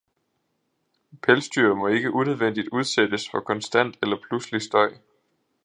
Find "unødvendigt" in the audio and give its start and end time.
2.13-2.67